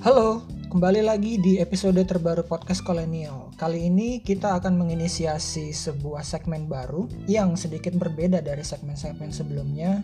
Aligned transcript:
Halo, 0.00 0.48
kembali 0.72 1.04
lagi 1.04 1.36
di 1.36 1.60
episode 1.60 2.00
terbaru 2.00 2.40
podcast 2.48 2.80
kolonial. 2.80 3.52
Kali 3.60 3.84
ini 3.92 4.24
kita 4.24 4.56
akan 4.56 4.80
menginisiasi 4.80 5.76
sebuah 5.76 6.24
segmen 6.24 6.64
baru 6.64 7.04
yang 7.28 7.52
sedikit 7.52 7.92
berbeda 8.00 8.40
dari 8.40 8.64
segmen-segmen 8.64 9.28
sebelumnya, 9.28 10.00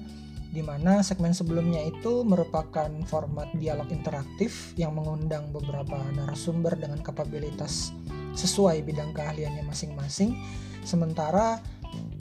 di 0.52 0.60
mana 0.60 1.00
segmen 1.00 1.32
sebelumnya 1.32 1.80
itu 1.80 2.28
merupakan 2.28 2.92
format 3.08 3.48
dialog 3.56 3.88
interaktif 3.88 4.76
yang 4.76 4.92
mengundang 5.00 5.48
beberapa 5.48 5.96
narasumber 6.12 6.76
dengan 6.76 7.00
kapabilitas 7.00 7.96
sesuai 8.36 8.84
bidang 8.84 9.16
keahliannya 9.16 9.64
masing-masing. 9.64 10.36
Sementara 10.84 11.64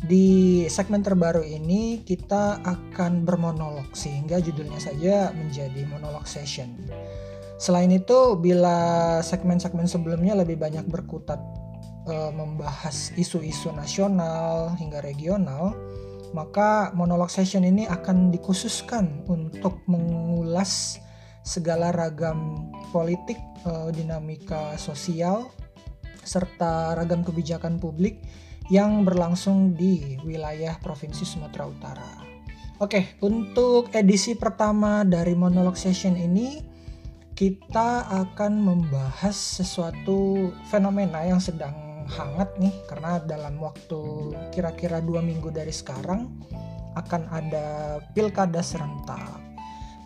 di 0.08 0.64
segmen 0.72 1.04
terbaru 1.04 1.44
ini 1.44 2.08
kita 2.08 2.64
akan 2.64 3.28
bermonolog 3.28 3.92
sehingga 3.92 4.40
judulnya 4.40 4.80
saja 4.80 5.36
menjadi 5.36 5.84
monolog 5.92 6.24
session. 6.24 6.72
Selain 7.56 7.88
itu, 7.88 8.36
bila 8.36 9.20
segmen-segmen 9.24 9.88
sebelumnya 9.88 10.36
lebih 10.36 10.60
banyak 10.60 10.84
berkutat 10.92 11.40
e, 12.04 12.16
membahas 12.36 13.16
isu-isu 13.16 13.72
nasional 13.72 14.76
hingga 14.76 15.00
regional, 15.00 15.72
maka 16.36 16.92
monolog 16.92 17.32
session 17.32 17.64
ini 17.64 17.88
akan 17.88 18.28
dikhususkan 18.28 19.24
untuk 19.32 19.80
mengulas 19.88 21.00
segala 21.48 21.96
ragam 21.96 22.68
politik, 22.92 23.40
e, 23.64 23.72
dinamika 23.96 24.76
sosial, 24.76 25.48
serta 26.28 26.92
ragam 27.00 27.24
kebijakan 27.24 27.80
publik 27.80 28.20
yang 28.68 29.08
berlangsung 29.08 29.78
di 29.78 30.20
wilayah 30.28 30.76
Provinsi 30.84 31.24
Sumatera 31.24 31.70
Utara. 31.70 32.12
Oke, 32.84 33.16
untuk 33.24 33.96
edisi 33.96 34.36
pertama 34.36 35.08
dari 35.08 35.32
monolog 35.32 35.80
session 35.80 36.20
ini 36.20 36.75
kita 37.36 38.08
akan 38.08 38.64
membahas 38.64 39.36
sesuatu 39.36 40.50
fenomena 40.72 41.20
yang 41.28 41.44
sedang 41.44 41.76
hangat 42.08 42.48
nih 42.64 42.72
karena 42.88 43.20
dalam 43.20 43.60
waktu 43.60 44.32
kira-kira 44.56 45.04
dua 45.04 45.20
minggu 45.20 45.52
dari 45.52 45.76
sekarang 45.76 46.32
akan 46.96 47.28
ada 47.28 48.00
pilkada 48.16 48.64
serentak 48.64 49.20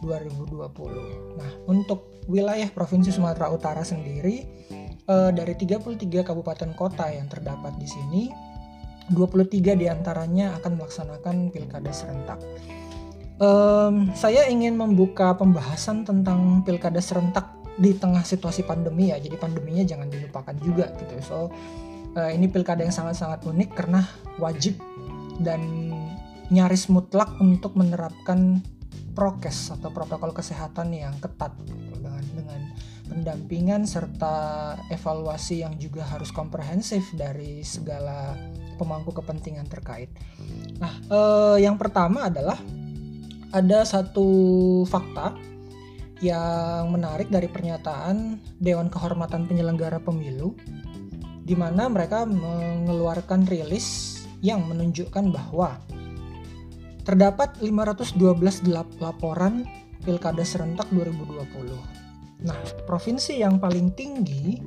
2020. 0.01 1.37
Nah 1.37 1.51
untuk 1.69 2.25
wilayah 2.25 2.65
provinsi 2.73 3.13
Sumatera 3.13 3.53
Utara 3.53 3.85
sendiri 3.85 4.49
eh, 5.05 5.29
dari 5.29 5.53
33 5.53 6.01
kabupaten 6.25 6.73
kota 6.73 7.13
yang 7.13 7.29
terdapat 7.29 7.77
di 7.77 7.85
sini 7.85 8.23
23 9.13 9.77
di 9.77 9.85
antaranya 9.85 10.57
akan 10.57 10.81
melaksanakan 10.81 11.53
pilkada 11.53 11.93
serentak 11.93 12.41
um, 13.39 14.11
saya 14.13 14.45
ingin 14.51 14.75
membuka 14.75 15.33
pembahasan 15.33 16.05
tentang 16.05 16.61
pilkada 16.67 16.99
serentak 16.99 17.49
di 17.79 17.95
tengah 17.95 18.21
situasi 18.27 18.67
pandemi 18.67 19.09
ya 19.09 19.17
jadi 19.17 19.39
pandeminya 19.39 19.87
jangan 19.87 20.11
dilupakan 20.11 20.55
juga 20.59 20.91
gitu 20.99 21.15
so 21.23 21.37
uh, 22.19 22.31
ini 22.31 22.51
pilkada 22.51 22.83
yang 22.83 22.93
sangat-sangat 22.93 23.47
unik 23.47 23.69
karena 23.71 24.03
wajib 24.37 24.75
dan 25.39 25.89
nyaris 26.51 26.91
mutlak 26.91 27.31
untuk 27.39 27.79
menerapkan 27.79 28.59
prokes 29.15 29.71
atau 29.73 29.91
protokol 29.91 30.35
kesehatan 30.35 30.95
yang 30.95 31.15
ketat 31.23 31.55
gitu, 31.63 31.79
dengan 31.95 32.23
dengan 32.35 32.61
pendampingan 33.09 33.83
serta 33.83 34.75
evaluasi 34.93 35.65
yang 35.65 35.75
juga 35.81 36.05
harus 36.05 36.29
komprehensif 36.29 37.09
dari 37.17 37.65
segala 37.65 38.37
pemangku 38.77 39.11
kepentingan 39.11 39.67
terkait. 39.67 40.13
Nah, 40.79 40.93
eh, 41.09 41.57
yang 41.65 41.75
pertama 41.75 42.29
adalah 42.31 42.55
ada 43.49 43.81
satu 43.81 44.27
fakta 44.85 45.33
yang 46.19 46.91
menarik 46.91 47.31
dari 47.31 47.47
pernyataan 47.47 48.37
Dewan 48.59 48.91
Kehormatan 48.91 49.47
Penyelenggara 49.47 50.03
Pemilu 50.03 50.53
di 51.47 51.55
mana 51.57 51.89
mereka 51.89 52.27
mengeluarkan 52.27 53.47
rilis 53.49 54.21
yang 54.45 54.67
menunjukkan 54.69 55.33
bahwa 55.33 55.81
terdapat 57.07 57.57
512 57.57 58.69
laporan 59.01 59.65
Pilkada 59.99 60.47
serentak 60.47 60.87
2020. 60.95 61.75
Nah, 62.47 62.55
provinsi 62.87 63.43
yang 63.43 63.59
paling 63.59 63.91
tinggi 63.99 64.63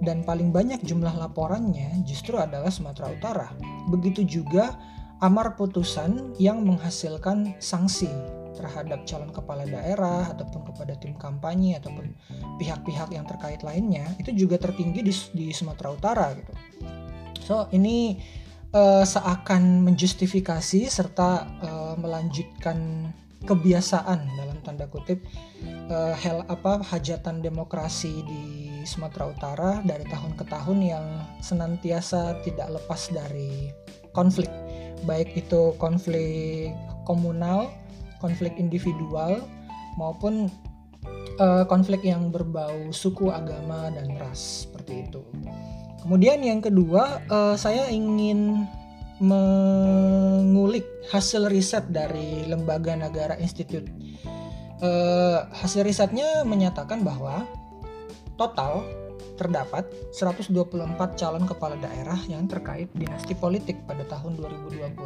dan 0.00 0.24
paling 0.24 0.48
banyak 0.48 0.80
jumlah 0.80 1.12
laporannya 1.12 2.00
justru 2.08 2.40
adalah 2.40 2.72
Sumatera 2.72 3.12
Utara. 3.12 3.48
Begitu 3.92 4.24
juga 4.24 4.72
amar 5.18 5.58
putusan 5.58 6.34
yang 6.38 6.62
menghasilkan 6.62 7.58
sanksi 7.58 8.10
terhadap 8.58 9.06
calon 9.06 9.30
kepala 9.30 9.62
daerah 9.62 10.26
ataupun 10.34 10.66
kepada 10.74 10.98
tim 10.98 11.14
kampanye 11.14 11.78
ataupun 11.78 12.10
pihak-pihak 12.58 13.14
yang 13.14 13.22
terkait 13.22 13.62
lainnya 13.62 14.10
itu 14.18 14.34
juga 14.34 14.58
tertinggi 14.58 15.06
di, 15.06 15.14
di 15.34 15.46
Sumatera 15.54 15.94
Utara 15.94 16.26
gitu. 16.34 16.52
So 17.46 17.70
ini 17.70 18.18
uh, 18.74 19.06
seakan 19.06 19.86
menjustifikasi 19.86 20.90
serta 20.90 21.46
uh, 21.62 21.94
melanjutkan 21.94 23.10
kebiasaan 23.46 24.34
dalam 24.34 24.58
tanda 24.66 24.90
kutip 24.90 25.22
uh, 25.88 26.12
hel 26.18 26.42
apa 26.50 26.82
hajatan 26.82 27.38
demokrasi 27.38 28.26
di 28.26 28.42
Sumatera 28.82 29.30
Utara 29.30 29.70
dari 29.86 30.02
tahun 30.10 30.34
ke 30.34 30.44
tahun 30.50 30.78
yang 30.82 31.06
senantiasa 31.38 32.42
tidak 32.42 32.82
lepas 32.82 33.14
dari 33.14 33.70
konflik 34.10 34.50
baik 35.04 35.34
itu 35.36 35.74
konflik 35.76 36.74
komunal, 37.06 37.70
konflik 38.18 38.54
individual 38.58 39.42
maupun 39.98 40.50
uh, 41.42 41.64
konflik 41.66 42.04
yang 42.04 42.30
berbau 42.30 42.90
suku, 42.90 43.30
agama 43.30 43.90
dan 43.94 44.14
ras 44.18 44.66
seperti 44.66 45.08
itu. 45.08 45.22
Kemudian 46.02 46.42
yang 46.42 46.62
kedua, 46.62 47.22
uh, 47.26 47.56
saya 47.58 47.90
ingin 47.90 48.66
mengulik 49.18 50.86
hasil 51.10 51.50
riset 51.50 51.90
dari 51.90 52.46
Lembaga 52.46 52.94
Negara 52.94 53.34
Institute. 53.42 53.90
Uh, 54.78 55.42
hasil 55.58 55.82
risetnya 55.82 56.46
menyatakan 56.46 57.02
bahwa 57.02 57.42
total 58.38 58.86
terdapat 59.38 59.86
124 60.10 60.50
calon 61.14 61.46
kepala 61.46 61.78
daerah 61.78 62.18
yang 62.26 62.50
terkait 62.50 62.90
dinasti 62.92 63.38
politik 63.38 63.78
pada 63.86 64.02
tahun 64.10 64.34
2020. 64.36 64.98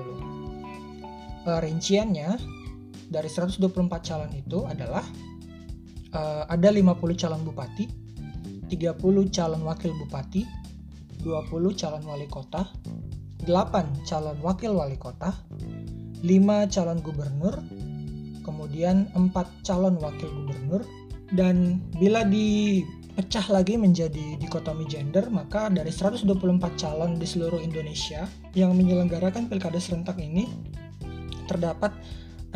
Uh, 1.42 1.58
rinciannya 1.60 2.38
dari 3.12 3.28
124 3.28 3.68
calon 4.00 4.32
itu 4.32 4.64
adalah 4.64 5.04
uh, 6.16 6.48
ada 6.48 6.72
50 6.72 6.96
calon 7.20 7.44
bupati, 7.44 7.84
30 8.72 8.96
calon 9.28 9.62
wakil 9.68 9.92
bupati, 10.00 10.48
20 11.20 11.76
calon 11.76 12.02
wali 12.08 12.24
kota, 12.32 12.64
8 13.44 14.08
calon 14.08 14.38
wakil 14.40 14.72
wali 14.72 14.96
kota, 14.96 15.36
5 16.24 16.72
calon 16.72 16.98
gubernur, 17.04 17.60
kemudian 18.40 19.12
4 19.12 19.66
calon 19.66 20.00
wakil 20.00 20.32
gubernur, 20.32 20.80
dan 21.36 21.84
bila 22.00 22.24
di 22.24 22.80
pecah 23.12 23.44
lagi 23.52 23.76
menjadi 23.76 24.40
dikotomi 24.40 24.88
gender, 24.88 25.28
maka 25.28 25.68
dari 25.68 25.92
124 25.92 26.24
calon 26.80 27.20
di 27.20 27.26
seluruh 27.28 27.60
Indonesia 27.60 28.24
yang 28.56 28.72
menyelenggarakan 28.72 29.52
pilkada 29.52 29.76
serentak 29.76 30.16
ini 30.16 30.48
terdapat 31.44 31.92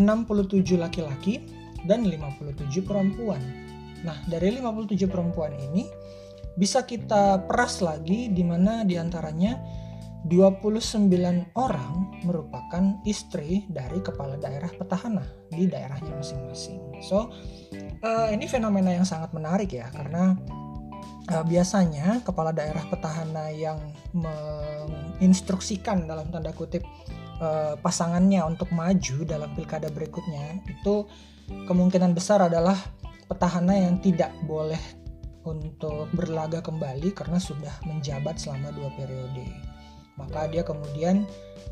67 0.00 0.80
laki-laki 0.80 1.44
dan 1.84 2.04
57 2.08 2.84
perempuan. 2.84 3.40
Nah, 4.04 4.16
dari 4.28 4.52
57 4.56 5.08
perempuan 5.08 5.52
ini 5.56 5.84
bisa 6.56 6.88
kita 6.88 7.44
peras 7.44 7.84
lagi 7.84 8.32
di 8.32 8.40
mana 8.40 8.80
di 8.88 8.96
antaranya 8.96 9.60
29 10.26 11.12
orang 11.54 11.94
merupakan 12.26 12.98
istri 13.06 13.62
dari 13.70 14.02
kepala 14.02 14.40
daerah 14.40 14.72
petahana 14.74 15.22
di 15.56 15.64
daerahnya 15.66 16.12
masing-masing. 16.12 17.00
So, 17.00 17.32
uh, 18.04 18.28
ini 18.28 18.44
fenomena 18.46 18.92
yang 18.92 19.08
sangat 19.08 19.32
menarik 19.32 19.72
ya 19.72 19.88
karena 19.90 20.36
uh, 21.32 21.44
biasanya 21.44 22.20
kepala 22.22 22.52
daerah 22.52 22.84
petahana 22.86 23.50
yang 23.50 23.80
menginstruksikan 24.12 26.06
dalam 26.06 26.28
tanda 26.28 26.52
kutip 26.52 26.84
uh, 27.40 27.74
pasangannya 27.80 28.44
untuk 28.44 28.70
maju 28.72 29.24
dalam 29.24 29.50
pilkada 29.56 29.88
berikutnya 29.88 30.60
itu 30.68 31.08
kemungkinan 31.66 32.12
besar 32.12 32.42
adalah 32.46 32.76
petahana 33.26 33.74
yang 33.74 33.98
tidak 34.02 34.30
boleh 34.46 34.80
untuk 35.46 36.10
berlaga 36.10 36.58
kembali 36.58 37.14
karena 37.14 37.38
sudah 37.38 37.70
menjabat 37.86 38.34
selama 38.38 38.74
dua 38.74 38.90
periode. 38.98 39.46
Maka 40.18 40.50
dia 40.50 40.66
kemudian 40.66 41.22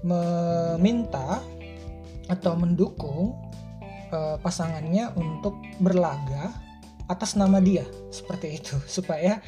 meminta 0.07 1.43
atau 2.31 2.55
mendukung 2.55 3.35
uh, 4.15 4.37
pasangannya 4.39 5.11
untuk 5.19 5.59
berlaga 5.83 6.55
atas 7.11 7.35
nama 7.35 7.59
dia 7.59 7.83
seperti 8.15 8.63
itu 8.63 8.79
supaya 8.97 9.43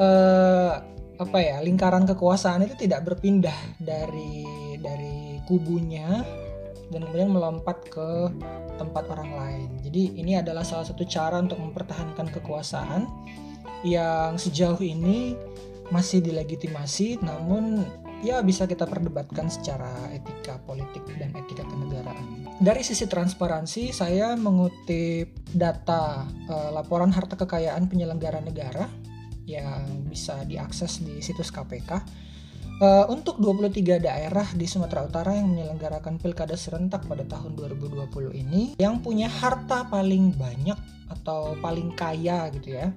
uh, 0.00 0.80
apa 1.16 1.38
ya 1.40 1.60
lingkaran 1.64 2.08
kekuasaan 2.08 2.64
itu 2.64 2.88
tidak 2.88 3.04
berpindah 3.04 3.56
dari 3.80 4.44
dari 4.80 5.40
kubunya 5.48 6.24
dan 6.92 7.02
kemudian 7.02 7.32
melompat 7.34 7.82
ke 7.90 8.30
tempat 8.78 9.10
orang 9.10 9.32
lain. 9.34 9.68
Jadi 9.82 10.20
ini 10.22 10.38
adalah 10.38 10.62
salah 10.62 10.86
satu 10.86 11.02
cara 11.02 11.40
untuk 11.42 11.58
mempertahankan 11.58 12.30
kekuasaan 12.30 13.08
yang 13.82 14.38
sejauh 14.38 14.78
ini 14.78 15.34
masih 15.90 16.22
dilegitimasi 16.22 17.22
namun 17.22 17.86
ya 18.26 18.42
bisa 18.42 18.66
kita 18.66 18.90
perdebatkan 18.90 19.46
secara 19.46 20.10
etika 20.10 20.58
politik 20.66 21.06
dan 21.14 21.30
etika 21.38 21.62
kenegaraan. 21.62 22.50
Dari 22.58 22.82
sisi 22.82 23.06
transparansi, 23.06 23.94
saya 23.94 24.34
mengutip 24.34 25.30
data 25.54 26.26
uh, 26.50 26.74
laporan 26.74 27.14
harta 27.14 27.38
kekayaan 27.38 27.86
penyelenggara 27.86 28.42
negara 28.42 28.90
yang 29.46 30.10
bisa 30.10 30.42
diakses 30.42 31.06
di 31.06 31.22
situs 31.22 31.54
KPK. 31.54 31.90
Uh, 32.76 32.84
eh, 32.84 33.04
untuk 33.08 33.40
23 33.40 34.04
daerah 34.04 34.44
di 34.52 34.68
Sumatera 34.68 35.06
Utara 35.06 35.32
yang 35.32 35.48
menyelenggarakan 35.48 36.20
pilkada 36.20 36.58
serentak 36.58 37.08
pada 37.08 37.24
tahun 37.24 37.56
2020 37.56 38.36
ini, 38.36 38.76
yang 38.76 39.00
punya 39.00 39.30
harta 39.30 39.86
paling 39.88 40.34
banyak 40.36 40.76
atau 41.08 41.56
paling 41.62 41.94
kaya 41.96 42.50
gitu 42.52 42.76
ya, 42.76 42.92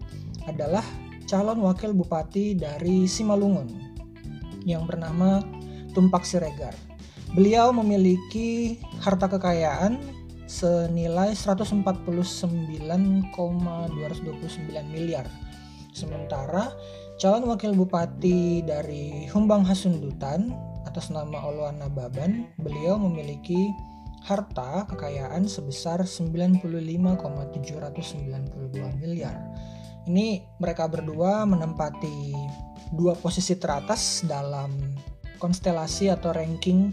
adalah 0.49 0.83
calon 1.29 1.63
wakil 1.63 1.93
bupati 1.95 2.57
dari 2.59 3.07
Simalungun 3.07 3.88
yang 4.63 4.87
bernama 4.87 5.43
Tumpak 5.93 6.25
Siregar. 6.27 6.75
Beliau 7.37 7.69
memiliki 7.69 8.81
harta 9.05 9.29
kekayaan 9.29 10.01
senilai 10.49 11.37
149,229 11.37 13.29
miliar. 14.89 15.29
Sementara 15.93 16.73
calon 17.21 17.53
wakil 17.53 17.77
bupati 17.77 18.65
dari 18.65 19.29
Humbang 19.29 19.61
Hasundutan 19.61 20.49
atas 20.89 21.13
nama 21.13 21.37
Oluana 21.45 21.85
Baban, 21.85 22.49
beliau 22.57 22.97
memiliki 22.97 23.69
harta 24.25 24.89
kekayaan 24.89 25.45
sebesar 25.45 26.01
95,792 26.01 27.61
miliar. 28.97 29.37
Ini 30.09 30.41
mereka 30.57 30.89
berdua 30.89 31.45
menempati 31.45 32.33
dua 32.93 33.13
posisi 33.17 33.57
teratas 33.57 34.25
dalam 34.25 34.73
konstelasi 35.37 36.11
atau 36.11 36.35
ranking 36.35 36.91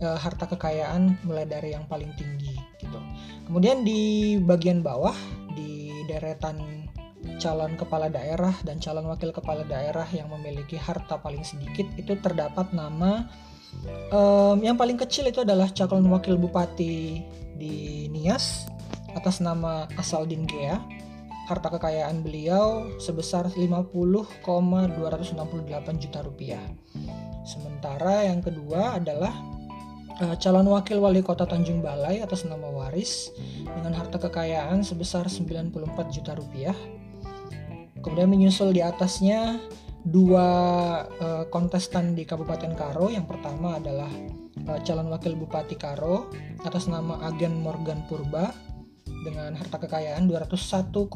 uh, 0.00 0.18
harta 0.18 0.48
kekayaan 0.48 1.18
mulai 1.26 1.44
dari 1.44 1.74
yang 1.76 1.86
paling 1.86 2.10
tinggi 2.16 2.56
gitu. 2.80 2.98
Kemudian 3.46 3.84
di 3.84 4.36
bagian 4.40 4.80
bawah 4.80 5.14
di 5.52 5.90
deretan 6.08 6.88
calon 7.38 7.74
kepala 7.78 8.10
daerah 8.10 8.54
dan 8.66 8.82
calon 8.82 9.06
wakil 9.06 9.30
kepala 9.30 9.62
daerah 9.66 10.06
yang 10.10 10.30
memiliki 10.30 10.74
harta 10.74 11.18
paling 11.18 11.42
sedikit 11.46 11.86
itu 11.94 12.18
terdapat 12.18 12.74
nama 12.74 13.26
um, 14.10 14.58
yang 14.58 14.74
paling 14.74 14.98
kecil 14.98 15.30
itu 15.30 15.42
adalah 15.42 15.70
calon 15.70 16.06
wakil 16.10 16.38
bupati 16.38 17.22
di 17.58 18.06
Nias 18.10 18.66
atas 19.14 19.38
nama 19.38 19.86
Asaldin 19.94 20.46
Gea 20.50 20.82
harta 21.50 21.74
kekayaan 21.74 22.22
beliau 22.22 22.86
sebesar 23.02 23.50
50,268 23.50 24.44
juta 25.98 26.20
rupiah. 26.22 26.62
Sementara 27.42 28.30
yang 28.30 28.38
kedua 28.38 29.02
adalah 29.02 29.34
uh, 30.22 30.34
calon 30.38 30.70
wakil 30.70 31.02
wali 31.02 31.18
kota 31.24 31.42
Tanjung 31.42 31.82
Balai 31.82 32.22
atas 32.22 32.46
nama 32.46 32.70
Waris 32.70 33.34
dengan 33.66 33.98
harta 33.98 34.22
kekayaan 34.22 34.86
sebesar 34.86 35.26
94 35.26 36.14
juta 36.14 36.38
rupiah. 36.38 36.76
Kemudian 38.02 38.30
menyusul 38.30 38.74
di 38.74 38.82
atasnya 38.82 39.58
dua 40.02 40.46
uh, 41.06 41.44
kontestan 41.50 42.14
di 42.18 42.26
Kabupaten 42.26 42.74
Karo. 42.74 43.10
Yang 43.10 43.34
pertama 43.34 43.78
adalah 43.78 44.10
uh, 44.66 44.78
calon 44.82 45.10
wakil 45.10 45.34
Bupati 45.38 45.74
Karo 45.78 46.30
atas 46.62 46.86
nama 46.86 47.22
Agen 47.26 47.62
Morgan 47.62 48.06
Purba 48.06 48.71
dengan 49.22 49.54
harta 49.54 49.78
kekayaan 49.78 50.26
201,500 50.26 51.08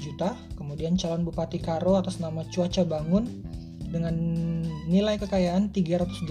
juta. 0.00 0.32
Kemudian 0.56 0.96
calon 0.96 1.22
Bupati 1.22 1.60
Karo 1.60 2.00
atas 2.00 2.18
nama 2.18 2.42
Cuaca 2.48 2.82
Bangun 2.82 3.28
dengan 3.86 4.16
nilai 4.88 5.20
kekayaan 5.20 5.70
386,300 5.70 6.26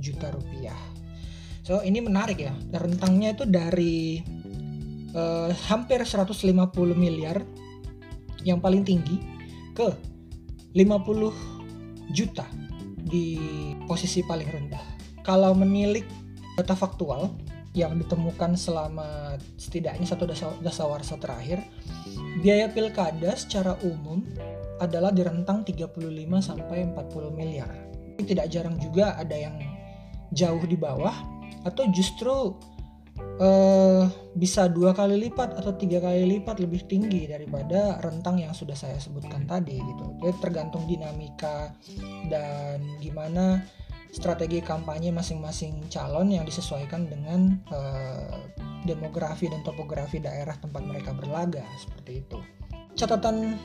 juta 0.00 0.26
rupiah. 0.32 0.76
So 1.62 1.84
ini 1.84 2.00
menarik 2.00 2.40
ya. 2.40 2.56
Rentangnya 2.72 3.36
itu 3.36 3.44
dari 3.44 4.24
uh, 5.12 5.52
hampir 5.68 6.00
150 6.00 6.32
miliar 6.96 7.44
yang 8.42 8.64
paling 8.64 8.82
tinggi 8.88 9.20
ke 9.76 9.92
50 10.72 12.16
juta 12.16 12.48
di 12.96 13.36
posisi 13.84 14.24
paling 14.24 14.48
rendah. 14.48 14.84
Kalau 15.24 15.52
menilik 15.52 16.04
data 16.56 16.72
faktual, 16.72 17.36
yang 17.78 17.94
ditemukan 17.94 18.58
selama 18.58 19.38
setidaknya 19.54 20.02
satu 20.02 20.26
dasawarsa 20.58 21.14
terakhir, 21.22 21.62
biaya 22.42 22.66
pilkada 22.66 23.38
secara 23.38 23.78
umum 23.86 24.26
adalah 24.82 25.14
di 25.14 25.22
rentang 25.22 25.62
35 25.62 26.02
sampai 26.42 26.90
40 26.90 27.38
miliar. 27.38 27.70
Tidak 28.18 28.46
jarang 28.50 28.74
juga 28.82 29.14
ada 29.14 29.34
yang 29.38 29.54
jauh 30.34 30.62
di 30.66 30.74
bawah 30.74 31.14
atau 31.62 31.86
justru 31.94 32.54
uh, 33.42 34.04
bisa 34.34 34.70
dua 34.70 34.94
kali 34.94 35.18
lipat 35.28 35.58
atau 35.58 35.74
tiga 35.74 35.98
kali 36.02 36.38
lipat 36.38 36.62
lebih 36.62 36.86
tinggi 36.86 37.26
daripada 37.26 37.98
rentang 38.02 38.38
yang 38.38 38.54
sudah 38.54 38.74
saya 38.74 38.98
sebutkan 38.98 39.46
tadi 39.46 39.78
gitu. 39.78 40.06
Jadi 40.22 40.36
tergantung 40.42 40.86
dinamika 40.86 41.74
dan 42.30 42.82
gimana 43.02 43.62
strategi 44.12 44.64
kampanye 44.64 45.12
masing-masing 45.12 45.88
calon 45.92 46.32
yang 46.32 46.44
disesuaikan 46.48 47.08
dengan 47.08 47.60
uh, 47.68 48.40
demografi 48.88 49.50
dan 49.50 49.60
topografi 49.66 50.22
daerah 50.22 50.56
tempat 50.56 50.82
mereka 50.84 51.12
berlaga 51.12 51.64
seperti 51.76 52.24
itu. 52.24 52.38
Catatan 52.96 53.58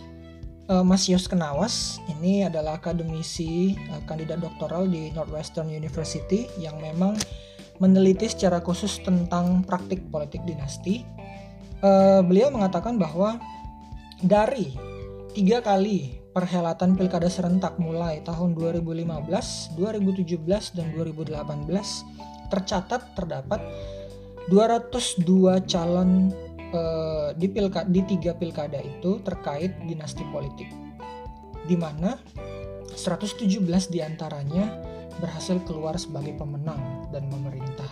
uh, 0.68 0.84
Mas 0.84 1.08
Yos 1.08 1.26
Kenawas 1.28 2.00
ini 2.12 2.44
adalah 2.44 2.78
akademisi 2.78 3.76
uh, 3.92 4.02
kandidat 4.06 4.44
doktoral 4.44 4.88
di 4.88 5.10
Northwestern 5.16 5.72
University 5.72 6.48
yang 6.60 6.78
memang 6.80 7.16
meneliti 7.82 8.30
secara 8.30 8.62
khusus 8.62 9.02
tentang 9.02 9.66
praktik 9.66 10.04
politik 10.14 10.44
dinasti. 10.46 11.04
Uh, 11.84 12.24
beliau 12.24 12.48
mengatakan 12.48 12.96
bahwa 12.96 13.40
dari 14.24 14.72
tiga 15.36 15.60
kali 15.60 16.23
perhelatan 16.34 16.98
pilkada 16.98 17.30
serentak 17.30 17.78
mulai 17.78 18.26
tahun 18.26 18.58
2015, 18.58 19.78
2017, 19.78 20.76
dan 20.76 20.88
2018 20.98 21.38
tercatat 22.50 23.14
terdapat 23.14 23.62
202 24.50 25.64
calon 25.70 26.34
eh, 26.74 27.30
di 27.38 27.48
pilkada 27.48 27.88
di 27.88 28.02
tiga 28.04 28.34
pilkada 28.34 28.82
itu 28.82 29.22
terkait 29.22 29.78
dinasti 29.86 30.26
politik, 30.34 30.68
di 31.70 31.78
mana 31.78 32.18
117 32.94 33.46
di 33.90 34.00
antaranya 34.02 34.70
berhasil 35.22 35.62
keluar 35.70 35.96
sebagai 35.96 36.34
pemenang 36.36 37.10
dan 37.14 37.30
memerintah. 37.30 37.90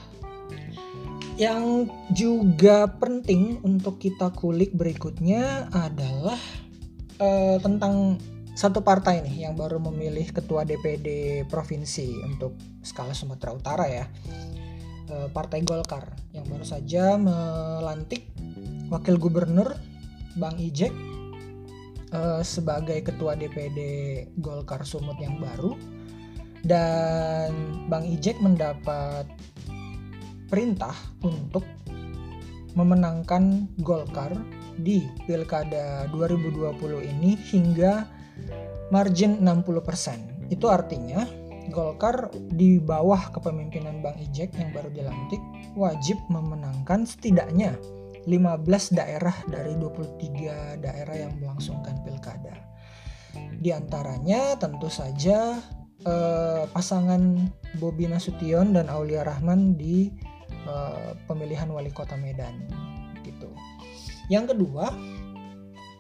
Yang 1.40 1.90
juga 2.14 2.86
penting 2.86 3.66
untuk 3.66 3.98
kita 3.98 4.30
kulik 4.36 4.78
berikutnya 4.78 5.74
adalah 5.74 6.38
uh, 7.22 7.58
tentang 7.62 8.18
satu 8.52 8.84
partai 8.84 9.24
nih 9.24 9.48
yang 9.48 9.56
baru 9.56 9.80
memilih 9.80 10.28
ketua 10.36 10.68
DPD 10.68 11.42
provinsi 11.48 12.20
untuk 12.28 12.58
skala 12.84 13.16
Sumatera 13.16 13.56
Utara 13.56 13.86
ya. 13.88 14.06
Uh, 15.08 15.28
Partai 15.32 15.64
Golkar 15.64 16.12
yang 16.36 16.48
baru 16.48 16.64
saja 16.64 17.16
melantik 17.20 18.28
wakil 18.92 19.20
gubernur 19.20 19.76
Bang 20.40 20.56
Ijek 20.60 20.92
uh, 22.16 22.44
sebagai 22.44 23.04
ketua 23.04 23.36
DPD 23.36 23.80
Golkar 24.40 24.84
Sumut 24.88 25.20
yang 25.20 25.40
baru 25.40 25.76
dan 26.64 27.52
Bang 27.92 28.08
Ijek 28.08 28.40
mendapat 28.40 29.28
perintah 30.48 30.96
untuk 31.24 31.64
memenangkan 32.76 33.68
Golkar 33.84 34.32
di 34.80 35.04
Pilkada 35.28 36.08
2020 36.14 37.04
ini 37.04 37.36
hingga 37.36 38.08
margin 38.94 39.42
60%. 39.44 40.52
Itu 40.52 40.68
artinya 40.68 41.42
Golkar 41.72 42.34
di 42.52 42.82
bawah 42.82 43.32
kepemimpinan 43.32 44.04
Bang 44.04 44.20
Ijek 44.20 44.52
yang 44.60 44.76
baru 44.76 44.92
dilantik 44.92 45.40
wajib 45.78 46.20
memenangkan 46.28 47.08
setidaknya 47.08 47.80
15 48.28 48.98
daerah 48.98 49.34
dari 49.48 49.74
23 49.80 50.84
daerah 50.84 51.16
yang 51.16 51.34
melangsungkan 51.40 52.02
pilkada. 52.04 52.54
Di 53.62 53.72
antaranya 53.72 54.60
tentu 54.60 54.92
saja 54.92 55.58
eh, 56.04 56.64
pasangan 56.70 57.50
Bobi 57.80 58.10
Nasution 58.10 58.76
dan 58.76 58.92
Aulia 58.92 59.24
Rahman 59.24 59.80
di 59.80 60.12
eh, 60.52 61.12
pemilihan 61.26 61.72
wali 61.72 61.90
kota 61.90 62.20
Medan. 62.20 62.68
Yang 64.32 64.56
kedua, 64.56 64.96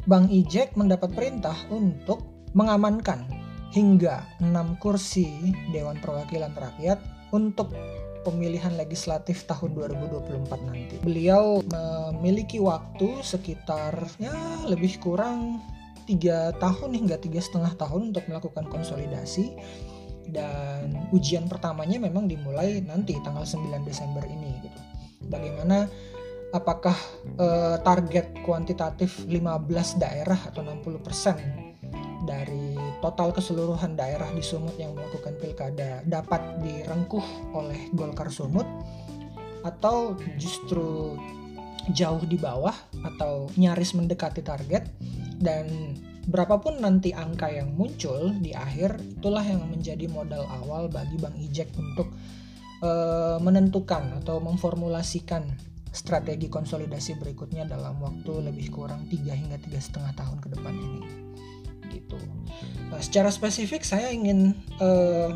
Bang 0.07 0.31
Ijek 0.31 0.79
mendapat 0.79 1.11
perintah 1.11 1.53
untuk 1.67 2.47
mengamankan 2.55 3.27
hingga 3.75 4.23
6 4.39 4.79
kursi 4.79 5.51
Dewan 5.75 5.99
Perwakilan 5.99 6.55
Rakyat 6.55 6.99
untuk 7.35 7.75
pemilihan 8.23 8.71
legislatif 8.79 9.43
tahun 9.51 9.75
2024 9.75 10.47
nanti. 10.63 10.95
Beliau 11.03 11.59
memiliki 12.15 12.63
waktu 12.63 13.19
sekitar 13.19 13.99
ya 14.15 14.31
lebih 14.63 14.95
kurang 15.03 15.59
tiga 16.07 16.55
tahun 16.57 16.95
hingga 16.97 17.19
tiga 17.19 17.43
setengah 17.43 17.75
tahun 17.75 18.15
untuk 18.15 18.25
melakukan 18.31 18.65
konsolidasi 18.71 19.53
dan 20.31 20.95
ujian 21.11 21.51
pertamanya 21.51 21.99
memang 21.99 22.31
dimulai 22.31 22.79
nanti 22.83 23.15
tanggal 23.19 23.43
9 23.43 23.83
Desember 23.83 24.23
ini 24.23 24.55
gitu. 24.63 24.81
Bagaimana 25.27 25.87
apakah 26.51 26.95
eh, 27.39 27.77
target 27.81 28.43
kuantitatif 28.43 29.23
15 29.27 30.03
daerah 30.03 30.39
atau 30.51 30.61
60% 30.63 31.71
dari 32.27 32.77
total 33.01 33.33
keseluruhan 33.33 33.97
daerah 33.97 34.29
di 34.29 34.45
Sumut 34.45 34.77
yang 34.77 34.93
melakukan 34.93 35.33
pilkada 35.41 36.05
dapat 36.05 36.61
direngkuh 36.61 37.55
oleh 37.55 37.89
Golkar 37.95 38.29
Sumut? 38.29 38.67
Atau 39.65 40.17
justru 40.37 41.17
jauh 41.93 42.23
di 42.25 42.37
bawah 42.37 42.73
atau 43.15 43.49
nyaris 43.57 43.97
mendekati 43.97 44.45
target? 44.45 44.85
Dan 45.41 45.97
berapapun 46.29 46.77
nanti 46.77 47.09
angka 47.17 47.49
yang 47.49 47.73
muncul 47.73 48.29
di 48.37 48.53
akhir 48.53 49.01
itulah 49.17 49.41
yang 49.41 49.65
menjadi 49.65 50.05
modal 50.05 50.45
awal 50.61 50.85
bagi 50.85 51.17
Bang 51.17 51.33
Ijek 51.33 51.73
untuk 51.73 52.13
uh, 52.85 53.41
menentukan 53.41 54.21
atau 54.21 54.37
memformulasikan 54.37 55.70
strategi 55.91 56.47
konsolidasi 56.47 57.19
berikutnya 57.19 57.67
dalam 57.67 57.99
waktu 57.99 58.51
lebih 58.51 58.71
kurang 58.71 59.11
3 59.11 59.27
hingga 59.27 59.59
tiga 59.59 59.79
setengah 59.79 60.15
tahun 60.15 60.39
ke 60.39 60.47
depan 60.55 60.73
ini 60.75 61.01
gitu. 61.91 62.15
Nah, 62.87 63.03
secara 63.03 63.27
spesifik 63.27 63.83
saya 63.83 64.09
ingin 64.15 64.55
uh, 64.79 65.35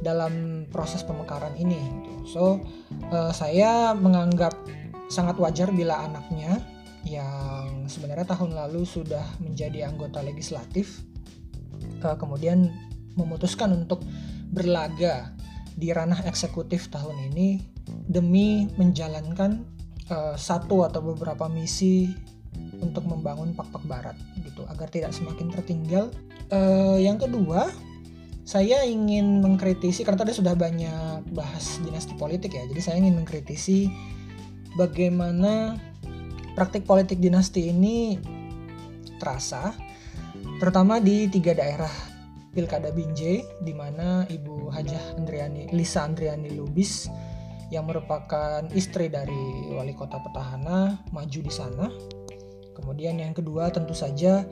dalam 0.00 0.64
proses 0.68 1.04
pemekaran 1.04 1.56
ini. 1.56 1.78
Gitu. 1.78 2.12
So 2.36 2.64
uh, 3.12 3.32
saya 3.32 3.92
menganggap 3.96 4.56
sangat 5.10 5.36
wajar 5.40 5.74
bila 5.74 6.06
anaknya 6.06 6.62
yang 7.04 7.88
sebenarnya 7.88 8.28
tahun 8.28 8.54
lalu 8.54 8.84
sudah 8.84 9.24
menjadi 9.40 9.88
anggota 9.88 10.20
legislatif 10.20 11.00
uh, 12.04 12.16
kemudian 12.16 12.68
memutuskan 13.16 13.72
untuk 13.72 14.04
berlaga 14.52 15.32
di 15.74 15.90
ranah 15.90 16.22
eksekutif 16.28 16.92
tahun 16.92 17.32
ini 17.32 17.62
demi 18.06 18.68
menjalankan 18.76 19.64
uh, 20.12 20.36
satu 20.36 20.86
atau 20.86 21.00
beberapa 21.00 21.48
misi 21.48 22.10
untuk 22.82 23.06
membangun 23.06 23.54
Pak-Pak 23.54 23.84
Barat 23.86 24.16
gitu 24.42 24.66
agar 24.66 24.90
tidak 24.90 25.12
semakin 25.14 25.48
tertinggal. 25.52 26.10
Uh, 26.50 26.98
yang 26.98 27.16
kedua, 27.16 27.70
saya 28.50 28.82
ingin 28.82 29.38
mengkritisi 29.38 30.02
karena 30.02 30.26
tadi 30.26 30.34
sudah 30.34 30.58
banyak 30.58 31.22
bahas 31.30 31.78
dinasti 31.86 32.18
politik 32.18 32.58
ya. 32.58 32.66
Jadi 32.66 32.82
saya 32.82 32.96
ingin 32.98 33.22
mengkritisi 33.22 33.86
bagaimana 34.74 35.78
praktik 36.58 36.82
politik 36.82 37.22
dinasti 37.22 37.70
ini 37.70 38.18
terasa 39.22 39.70
terutama 40.58 40.98
di 40.98 41.30
tiga 41.30 41.54
daerah 41.54 41.94
Pilkada 42.50 42.90
Binjai 42.90 43.62
di 43.62 43.70
mana 43.70 44.26
Ibu 44.26 44.74
Hajah 44.74 45.14
Andriani 45.14 45.70
Lisa 45.70 46.02
Andriani 46.02 46.50
Lubis 46.50 47.06
yang 47.70 47.86
merupakan 47.86 48.66
istri 48.74 49.06
dari 49.06 49.70
wali 49.78 49.94
kota 49.94 50.18
petahana 50.18 50.98
maju 51.14 51.38
di 51.38 51.52
sana. 51.54 51.86
Kemudian 52.74 53.14
yang 53.22 53.30
kedua 53.30 53.70
tentu 53.70 53.94
saja 53.94 54.42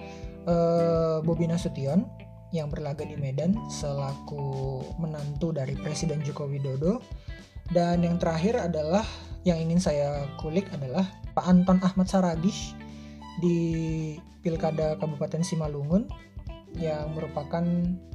eh, 0.46 1.18
Bobi 1.26 1.50
Nasution 1.50 2.27
yang 2.52 2.72
berlaga 2.72 3.04
di 3.04 3.16
Medan 3.16 3.56
selaku 3.68 4.80
menantu 4.96 5.52
dari 5.52 5.76
Presiden 5.76 6.24
Joko 6.24 6.48
Widodo. 6.48 7.04
Dan 7.68 8.00
yang 8.00 8.16
terakhir 8.16 8.56
adalah 8.56 9.04
yang 9.44 9.60
ingin 9.60 9.76
saya 9.76 10.24
kulik 10.40 10.64
adalah 10.72 11.04
Pak 11.36 11.44
Anton 11.44 11.78
Ahmad 11.84 12.08
Saragish 12.08 12.72
di 13.44 14.16
Pilkada 14.40 14.96
Kabupaten 14.96 15.44
Simalungun 15.44 16.08
yang 16.76 17.12
merupakan 17.12 17.64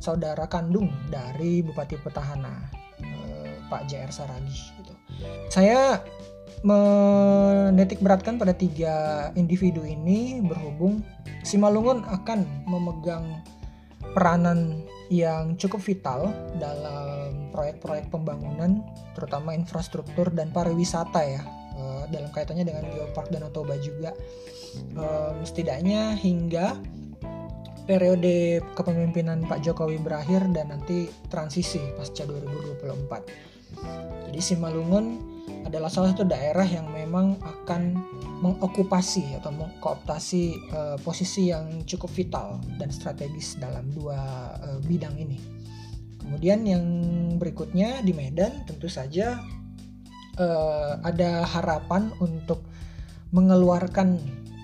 saudara 0.02 0.50
kandung 0.50 0.90
dari 1.10 1.62
Bupati 1.62 1.98
Petahana 2.02 2.70
eh, 3.02 3.58
Pak 3.70 3.86
JR 3.86 4.10
Saragih 4.10 4.74
gitu. 4.82 4.94
Saya 5.54 6.02
menitik 6.64 8.00
beratkan 8.00 8.40
pada 8.40 8.56
tiga 8.56 9.30
individu 9.38 9.84
ini 9.86 10.42
berhubung 10.42 11.04
Simalungun 11.44 12.08
akan 12.08 12.48
memegang 12.66 13.44
peranan 14.14 14.86
yang 15.12 15.60
cukup 15.60 15.82
vital 15.84 16.32
dalam 16.58 17.50
proyek-proyek 17.54 18.10
pembangunan 18.10 18.82
terutama 19.14 19.54
infrastruktur 19.54 20.30
dan 20.34 20.50
pariwisata 20.50 21.22
ya. 21.22 21.44
Uh, 21.74 22.06
dalam 22.14 22.30
kaitannya 22.30 22.70
dengan 22.70 22.86
Geopark 22.94 23.34
dan 23.34 23.50
Toba 23.50 23.74
juga. 23.82 24.14
Setidaknya 25.46 26.18
hingga 26.18 26.78
periode 27.86 28.64
kepemimpinan 28.74 29.44
Pak 29.46 29.62
Jokowi 29.62 30.00
berakhir 30.00 30.48
dan 30.56 30.72
nanti 30.72 31.10
transisi 31.28 31.82
pasca 31.98 32.24
2024 32.26 33.63
jadi 34.30 34.40
Simalungun 34.42 35.34
adalah 35.68 35.90
salah 35.90 36.12
satu 36.12 36.26
daerah 36.26 36.66
yang 36.66 36.90
memang 36.90 37.38
akan 37.42 37.98
mengokupasi 38.44 39.40
atau 39.40 39.56
mengkooptasi 39.56 40.44
uh, 40.76 40.98
posisi 41.00 41.54
yang 41.54 41.88
cukup 41.88 42.12
vital 42.12 42.60
dan 42.76 42.92
strategis 42.92 43.56
dalam 43.56 43.88
dua 43.96 44.20
uh, 44.60 44.80
bidang 44.84 45.16
ini. 45.16 45.40
Kemudian 46.20 46.68
yang 46.68 46.86
berikutnya 47.40 48.04
di 48.04 48.12
Medan 48.12 48.68
tentu 48.68 48.92
saja 48.92 49.40
uh, 50.40 51.00
ada 51.04 51.48
harapan 51.48 52.12
untuk 52.20 52.68
mengeluarkan 53.32 54.20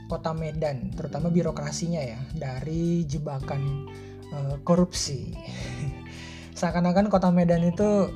kota 0.09 0.33
Medan, 0.33 0.91
terutama 0.97 1.29
birokrasinya 1.29 2.01
ya, 2.01 2.19
dari 2.33 3.05
jebakan 3.05 3.87
uh, 4.33 4.55
korupsi. 4.65 5.37
Seakan-akan 6.59 7.07
kota 7.07 7.29
Medan 7.29 7.63
itu 7.63 8.09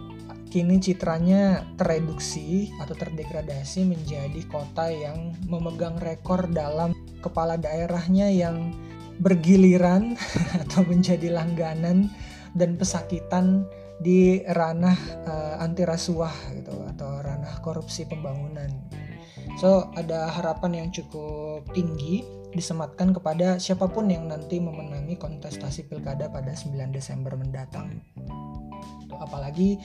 kini 0.53 0.77
citranya 0.77 1.65
tereduksi 1.81 2.69
atau 2.77 2.93
terdegradasi 2.93 3.89
menjadi 3.89 4.38
kota 4.45 4.86
yang 4.86 5.33
memegang 5.50 5.98
rekor 5.98 6.45
dalam 6.45 6.93
kepala 7.25 7.57
daerahnya 7.57 8.29
yang 8.29 8.69
bergiliran 9.17 10.13
atau 10.62 10.86
menjadi 10.86 11.33
langganan 11.33 12.13
dan 12.53 12.77
pesakitan 12.77 13.65
di 13.98 14.45
ranah 14.45 14.93
uh, 15.25 15.57
anti 15.57 15.89
rasuah 15.89 16.53
gitu 16.53 16.86
atau 16.93 17.25
ranah 17.25 17.57
korupsi 17.65 18.05
pembangunan. 18.05 18.69
So 19.57 19.89
ada 19.98 20.29
harapan 20.38 20.86
yang 20.86 20.89
cukup 20.93 21.65
tinggi 21.74 22.22
disematkan 22.53 23.10
kepada 23.17 23.57
siapa 23.57 23.89
pun 23.89 24.05
yang 24.05 24.29
nanti 24.29 24.62
memenangi 24.62 25.17
kontestasi 25.17 25.89
pilkada 25.89 26.29
pada 26.29 26.53
9 26.53 26.93
Desember 26.93 27.33
mendatang. 27.33 28.05
Apalagi 29.20 29.78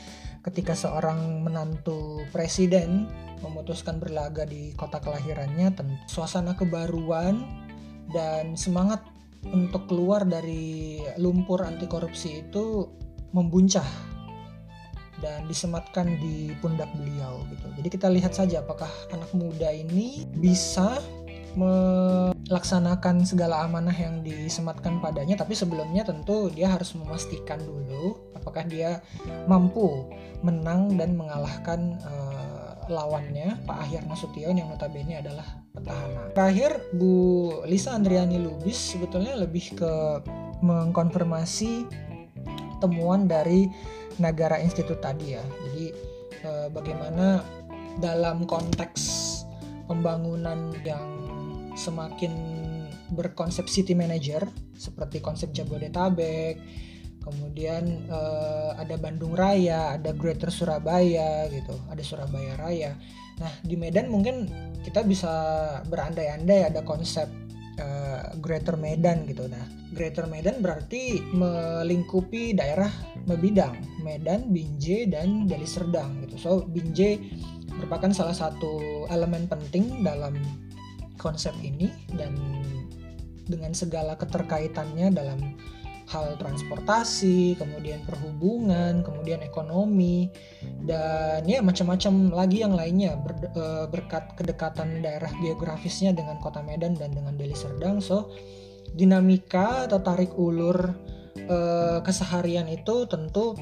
ketika 0.43 0.73
seorang 0.73 1.45
menantu 1.45 2.25
presiden 2.33 3.11
memutuskan 3.45 4.03
berlaga 4.03 4.43
di 4.49 4.75
kota 4.75 4.99
kelahirannya 4.99 5.75
suasana 6.11 6.59
kebaruan 6.59 7.45
dan 8.11 8.57
semangat 8.57 9.05
untuk 9.55 9.87
keluar 9.87 10.27
dari 10.27 10.99
lumpur 11.21 11.63
anti 11.63 11.87
korupsi 11.87 12.43
itu 12.43 12.89
membuncah 13.31 13.87
dan 15.19 15.47
disematkan 15.51 16.15
di 16.23 16.55
pundak 16.63 16.91
beliau 16.95 17.43
gitu. 17.51 17.67
Jadi 17.83 17.89
kita 17.91 18.09
lihat 18.11 18.33
saja 18.35 18.63
apakah 18.63 18.91
anak 19.11 19.31
muda 19.35 19.71
ini 19.75 20.27
bisa 20.39 21.03
melaksanakan 22.49 23.29
segala 23.29 23.69
amanah 23.69 23.93
yang 23.93 24.25
disematkan 24.25 25.05
padanya 25.05 25.37
tapi 25.37 25.53
sebelumnya 25.53 26.03
tentu 26.03 26.49
dia 26.49 26.73
harus 26.73 26.97
memastikan 26.97 27.61
dulu 27.61 28.33
apakah 28.33 28.65
dia 28.65 29.05
mampu 29.45 30.09
menang 30.41 30.97
dan 30.97 31.13
mengalahkan 31.13 32.01
uh, 32.09 32.49
lawannya 32.89 33.53
Pak 33.69 33.79
Ahyar 33.85 34.05
Nasution 34.09 34.57
yang 34.57 34.73
notabene 34.73 35.21
adalah 35.21 35.45
petahana. 35.77 36.33
Terakhir 36.33 36.81
Bu 36.97 37.15
Lisa 37.69 37.93
Andriani 37.93 38.41
Lubis 38.41 38.97
sebetulnya 38.97 39.37
lebih 39.37 39.77
ke 39.77 39.93
mengkonfirmasi 40.65 41.85
temuan 42.81 43.29
dari 43.29 43.69
Nagara 44.19 44.59
Institute 44.59 44.99
tadi 44.99 45.37
ya. 45.37 45.45
Jadi 45.45 45.87
uh, 46.49 46.69
bagaimana 46.73 47.45
dalam 48.01 48.49
konteks 48.49 49.27
pembangunan 49.87 50.73
yang 50.83 51.38
semakin 51.79 52.35
berkonsep 53.15 53.71
city 53.71 53.95
manager 53.95 54.45
seperti 54.75 55.23
konsep 55.23 55.55
Jabodetabek, 55.55 56.59
kemudian 57.23 58.05
uh, 58.11 58.77
ada 58.77 58.99
Bandung 59.01 59.33
Raya, 59.39 59.97
ada 59.97 60.13
Greater 60.13 60.51
Surabaya 60.53 61.47
gitu, 61.49 61.73
ada 61.89 62.03
Surabaya 62.03 62.59
Raya. 62.59 62.93
Nah 63.39 63.53
di 63.63 63.79
Medan 63.79 64.11
mungkin 64.11 64.51
kita 64.83 65.07
bisa 65.07 65.31
berandai-andai 65.87 66.69
ada 66.69 66.83
konsep 66.83 67.31
uh, 67.79 68.35
Greater 68.43 68.77
Medan 68.77 69.25
gitu. 69.25 69.47
Nah 69.47 69.63
Greater 69.95 70.29
Medan 70.29 70.61
berarti 70.61 71.23
melingkupi 71.33 72.53
daerah 72.53 72.91
Mebidang, 73.25 73.77
Medan, 74.05 74.53
Binjai 74.53 75.09
dan 75.09 75.49
Deli 75.49 75.69
Serdang 75.69 76.25
gitu. 76.29 76.37
So 76.37 76.51
Binjai 76.69 77.21
merupakan 77.79 78.11
salah 78.11 78.35
satu 78.35 79.07
elemen 79.09 79.47
penting 79.47 80.03
dalam 80.03 80.35
konsep 81.19 81.53
ini 81.61 81.91
dan 82.15 82.33
dengan 83.49 83.73
segala 83.73 84.15
keterkaitannya 84.15 85.13
dalam 85.13 85.57
hal 86.09 86.41
transportasi, 86.41 87.61
kemudian 87.61 88.01
perhubungan, 88.09 89.05
kemudian 89.05 89.45
ekonomi, 89.45 90.33
dan 90.89 91.45
ya 91.45 91.61
macam-macam 91.61 92.33
lagi 92.33 92.65
yang 92.65 92.73
lainnya 92.73 93.21
ber, 93.21 93.37
e, 93.53 93.65
berkat 93.93 94.33
kedekatan 94.33 95.05
daerah 95.05 95.29
geografisnya 95.45 96.17
dengan 96.17 96.41
kota 96.41 96.65
Medan 96.65 96.97
dan 96.97 97.13
dengan 97.13 97.37
Deli 97.37 97.53
Serdang. 97.53 98.01
So 98.01 98.33
dinamika 98.97 99.85
atau 99.85 100.01
tarik 100.01 100.33
ulur 100.33 100.97
e, 101.37 101.59
keseharian 102.01 102.73
itu 102.73 103.05
tentu 103.05 103.53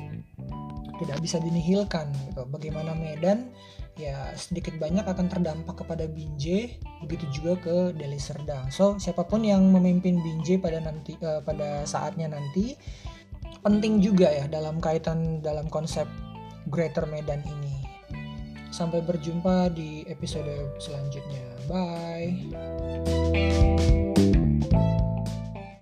tidak 1.03 1.19
bisa 1.19 1.43
dinihilkan. 1.43 2.15
Gitu. 2.31 2.47
Bagaimana 2.47 2.95
Medan 2.95 3.51
ya 3.97 4.29
sedikit 4.37 4.77
banyak 4.77 5.09
akan 5.09 5.27
terdampak 5.33 5.81
kepada 5.83 6.05
Binjai 6.05 6.77
begitu 7.03 7.25
juga 7.33 7.57
ke 7.57 7.77
Deli 7.97 8.21
Serdang. 8.21 8.69
So 8.69 9.01
siapa 9.01 9.25
pun 9.25 9.43
yang 9.43 9.73
memimpin 9.73 10.21
Binjai 10.21 10.61
pada 10.61 10.79
nanti 10.85 11.17
uh, 11.25 11.41
pada 11.41 11.89
saatnya 11.89 12.29
nanti 12.29 12.77
penting 13.65 14.05
juga 14.05 14.29
ya 14.31 14.47
dalam 14.47 14.79
kaitan 14.79 15.41
dalam 15.41 15.67
konsep 15.73 16.07
Greater 16.69 17.09
Medan 17.09 17.41
ini. 17.43 17.83
Sampai 18.71 19.01
berjumpa 19.01 19.73
di 19.73 20.05
episode 20.05 20.77
selanjutnya. 20.77 21.45
Bye. 21.65 22.37